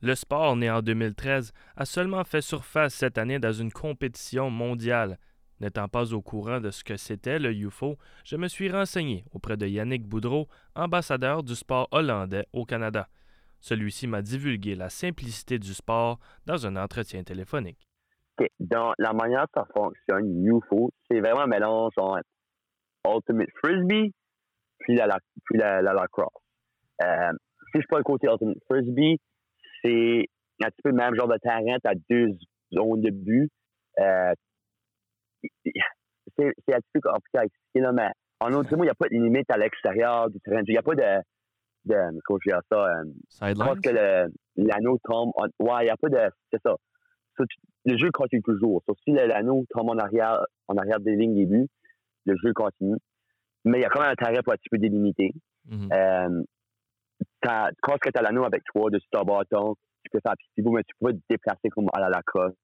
[0.00, 5.18] Le sport, né en 2013, a seulement fait surface cette année dans une compétition mondiale.
[5.60, 9.56] N'étant pas au courant de ce que c'était le UFO, je me suis renseigné auprès
[9.56, 13.08] de Yannick Boudreau, ambassadeur du sport hollandais au Canada.
[13.60, 17.88] Celui-ci m'a divulgué la simplicité du sport dans un entretien téléphonique.
[18.60, 22.22] Dans la manière dont ça fonctionne, UFO, c'est vraiment un mélange entre
[23.04, 24.12] Ultimate Frisbee
[24.78, 25.18] puis la,
[25.82, 26.28] lacrosse.
[27.02, 27.32] Euh,
[27.72, 29.18] si je prends le côté Ultimate Frisbee,
[29.82, 30.26] c'est
[30.62, 32.28] un petit peu le même genre de terrain, tu as deux
[32.72, 33.50] zones de but.
[34.00, 34.32] Euh,
[36.36, 38.94] c'est un petit peu compliqué à expliquer, là, mais en autre mot, il n'y a
[38.94, 40.62] pas de limite à l'extérieur du terrain.
[40.66, 41.22] Il n'y a pas de,
[41.86, 46.30] de comment je dire ça, euh, que l'anneau tombe, ouais, il n'y a pas de,
[46.52, 46.74] c'est ça.
[47.84, 48.82] le jeu continue toujours.
[48.86, 51.66] Sauf si l'anneau tombe en arrière, en arrière des lignes début,
[52.26, 52.96] le jeu continue.
[53.64, 55.32] Mais il y a quand même un terrain pour un petit peu délimité.
[55.68, 55.92] Mm-hmm.
[55.92, 56.42] euh,
[57.42, 59.74] tu as l'anneau avec toi de ce bâton,
[60.04, 62.56] tu peux faire petit bout, mais tu peux te déplacer comme à la Lacoste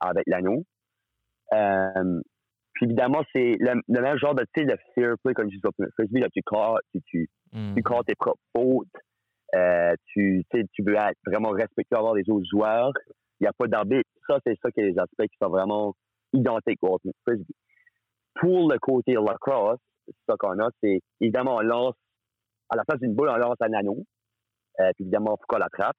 [0.00, 0.64] avec l'anneau.
[1.54, 2.20] Euh,
[2.74, 5.90] puis évidemment, c'est le, même genre de, tu sais, de fear play, comme je disais,
[5.94, 7.74] frisbee, là, tu corps, tu, tu, mm.
[7.74, 8.86] tu tes propres fautes,
[9.54, 12.92] euh, tu, tu veux être vraiment respecté avoir les autres joueurs.
[13.40, 14.08] Il n'y a pas d'arbitre.
[14.28, 15.94] Ça, c'est ça qui est les aspects qui sont vraiment
[16.32, 17.54] identiques au frisbee.
[18.34, 21.94] Pour le côté lacrosse, ce qu'on a, c'est évidemment, on lance
[22.70, 24.04] à la place d'une boule, on lance un anneau.
[24.80, 25.96] Euh, puis évidemment, il faut qu'on l'attrape.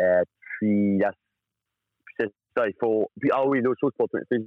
[0.00, 0.22] Euh,
[0.58, 1.00] puis,
[2.18, 3.10] c'est ça, il faut.
[3.20, 4.38] Puis, ah oui, l'autre chose pour c'est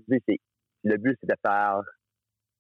[0.84, 1.82] le but, c'est de faire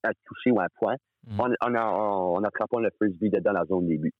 [0.03, 0.95] un toucher ou un point.
[1.28, 1.39] Mm.
[1.39, 4.14] On, on, on, attrapant le frisbee dans la zone début.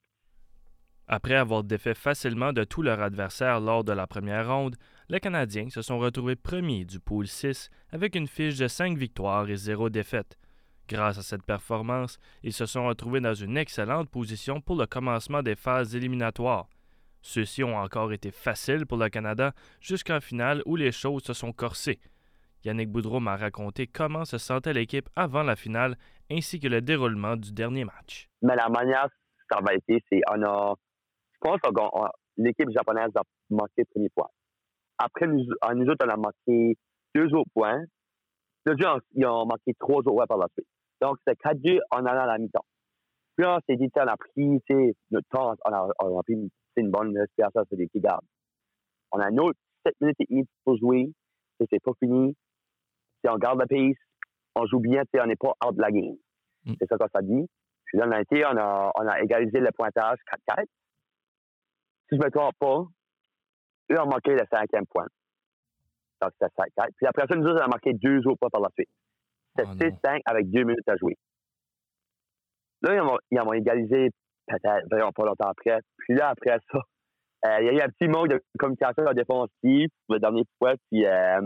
[1.10, 4.76] Après avoir défait facilement de tous leurs adversaires lors de la première ronde,
[5.08, 9.50] les Canadiens se sont retrouvés premiers du pool 6 avec une fiche de 5 victoires
[9.50, 10.38] et 0 défaites.
[10.88, 15.44] Grâce à cette performance, ils se sont retrouvés dans une excellente position pour le commencement
[15.44, 16.68] des phases éliminatoires.
[17.22, 21.52] Ceux-ci ont encore été faciles pour le Canada jusqu'en finale où les choses se sont
[21.52, 22.00] corsées.
[22.64, 25.98] Yannick Boudreau m'a raconté comment se sentait l'équipe avant la finale
[26.32, 28.30] ainsi que le déroulement du dernier match.
[28.42, 29.10] Mais la manière
[29.52, 30.76] ça va été, c'est on a,
[31.34, 31.70] je pense que
[32.38, 34.28] l'équipe japonaise a marqué le premier point.
[34.98, 35.46] Après, nous,
[35.76, 36.78] nous autres, on a marqué
[37.16, 37.84] deux autres points.
[38.66, 38.74] Les
[39.16, 40.68] ils ont marqué trois autres points par la suite.
[41.02, 42.66] Donc, c'est 4-2 en allant à la mi-temps.
[43.36, 44.64] Puis on s'est dit, on a pris
[45.12, 48.26] notre temps, on a, on a pris une bonne respiration sur des petits gardes.
[49.12, 51.12] On a une autre 7 minutes et demie pour jouer.
[51.60, 52.36] C'est pas fini.
[53.24, 54.00] Si on garde la piste,
[54.56, 56.16] on joue bien, on n'est pas out de la game.
[56.66, 56.74] Mm.
[56.80, 57.48] C'est ça qu'on s'est dit.
[57.86, 60.18] Puis là, on a, été, on a, on a égalisé le pointage
[60.50, 60.66] 4-4.
[60.66, 60.68] Si
[62.12, 62.86] je ne me trompe pas,
[63.92, 65.08] eux ont marqué le cinquième point.
[66.22, 66.90] Donc, c'était 5-4.
[66.98, 68.90] Puis après ça, nous autres, on a marqué deux autres points par la suite.
[69.58, 71.16] C'était 6-5 ah, avec deux minutes à jouer.
[72.84, 74.10] Là, ils ont, égalisé
[74.48, 75.80] peut-être vraiment pas longtemps après.
[75.98, 76.80] Puis là, après ça,
[77.48, 80.74] euh, il y a eu un petit manque de communication défensive le dernier fois.
[80.92, 81.42] Puis euh,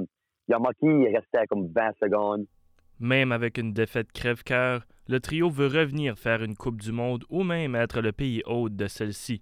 [0.47, 2.45] ils ont marqué, il restait comme 20 secondes.
[2.99, 7.43] Même avec une défaite crève-cœur, le trio veut revenir faire une Coupe du Monde ou
[7.43, 9.41] même être le pays hôte de celle-ci.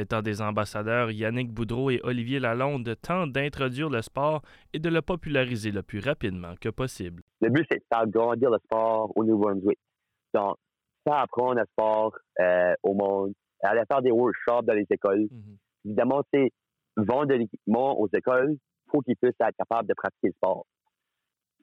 [0.00, 4.42] Étant des ambassadeurs, Yannick Boudreau et Olivier Lalonde tentent d'introduire le sport
[4.72, 7.24] et de le populariser le plus rapidement que possible.
[7.40, 9.78] Le but, c'est de faire grandir le sport au Nouveau-Brunswick.
[10.32, 10.56] Donc,
[11.02, 13.32] faire apprendre le sport euh, au monde,
[13.62, 15.26] aller faire des workshops dans les écoles.
[15.32, 15.56] Mhm.
[15.84, 16.50] Évidemment, c'est
[16.96, 18.56] vendre de l'équipement aux écoles
[18.86, 20.64] pour qu'ils puissent être capables de pratiquer le sport.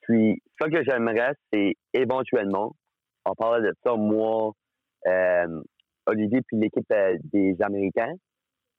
[0.02, 2.76] Puis, ce que j'aimerais, c'est éventuellement,
[3.26, 4.52] on parle de ça, moi,
[5.08, 5.62] euh,
[6.16, 8.14] Olivier puis l'équipe euh, des Américains,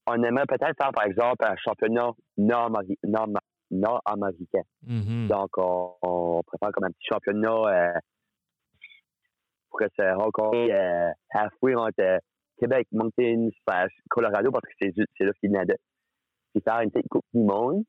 [0.07, 2.13] on aimerait peut-être faire, par exemple, un championnat
[3.71, 4.63] nord-américain.
[4.87, 5.27] Mm-hmm.
[5.29, 7.99] Donc, on, prépare comme un petit championnat euh,
[9.71, 12.21] pour se rencontrer euh, halfway entre
[12.59, 13.49] Québec, Mountain,
[14.09, 15.77] Colorado, parce que c'est là qu'il de.
[16.55, 17.83] Puis faire une petite Coupe du Monde.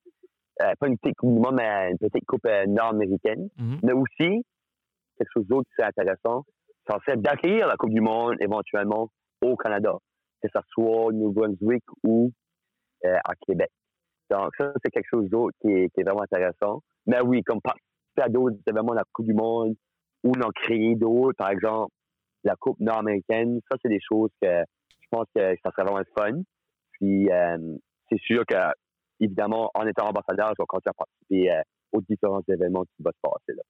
[0.57, 3.47] pas une petite Coupe du Monde, mais une petite Coupe nord-américaine.
[3.59, 3.79] Mm-hmm.
[3.83, 4.43] Mais aussi,
[5.17, 6.43] quelque chose d'autre qui est intéressant,
[6.89, 9.09] ça serait d'accueillir la Coupe du Monde éventuellement
[9.41, 9.93] au Canada,
[10.41, 12.31] que ce soit au Nouveau-Brunswick ou
[13.05, 13.69] euh, à Québec.
[14.29, 16.81] Donc, ça, c'est quelque chose d'autre qui est, vraiment intéressant.
[17.05, 19.75] Mais oui, comme participer à d'autres événements, la Coupe du Monde,
[20.23, 21.91] ou en créer d'autres, par exemple,
[22.43, 24.63] la Coupe nord-américaine, ça, c'est des choses que
[24.99, 26.41] je pense que ça serait vraiment fun.
[26.93, 27.77] Puis, euh,
[28.09, 28.55] c'est sûr que,
[29.19, 31.61] évidemment, en étant ambassadeur, je vais continuer à participer euh,
[31.93, 33.63] aux différents événements qui vont se passer là.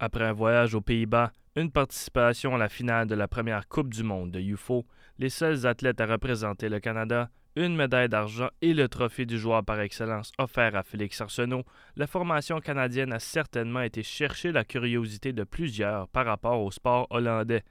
[0.00, 4.04] Après un voyage aux Pays-Bas, une participation à la finale de la première Coupe du
[4.04, 4.86] monde de UFO,
[5.18, 9.64] les seuls athlètes à représenter le Canada, une médaille d'argent et le trophée du joueur
[9.64, 11.64] par excellence offert à Félix Arsenault,
[11.96, 17.08] la formation canadienne a certainement été chercher la curiosité de plusieurs par rapport au sport
[17.10, 17.64] hollandais.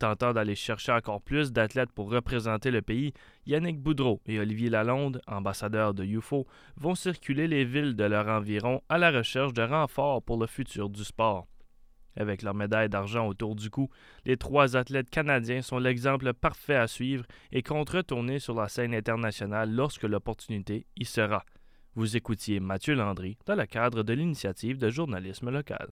[0.00, 3.12] Tentant d'aller chercher encore plus d'athlètes pour représenter le pays,
[3.46, 6.44] Yannick Boudreau et Olivier Lalonde, ambassadeurs de UFO,
[6.76, 10.88] vont circuler les villes de leur environ à la recherche de renforts pour le futur
[10.88, 11.46] du sport.
[12.18, 13.90] Avec leur médaille d'argent autour du cou,
[14.24, 18.92] les trois athlètes canadiens sont l'exemple parfait à suivre et comptent retourner sur la scène
[18.92, 21.44] internationale lorsque l'opportunité y sera.
[21.94, 25.86] Vous écoutiez Mathieu Landry dans le cadre de l'initiative de journalisme local.